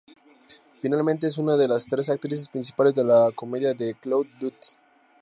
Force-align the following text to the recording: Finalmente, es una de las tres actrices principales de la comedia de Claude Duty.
Finalmente, 0.79 1.27
es 1.27 1.37
una 1.37 1.55
de 1.57 1.67
las 1.67 1.85
tres 1.85 2.09
actrices 2.09 2.49
principales 2.49 2.95
de 2.95 3.03
la 3.03 3.29
comedia 3.35 3.75
de 3.75 3.93
Claude 3.93 4.31
Duty. 4.39 4.69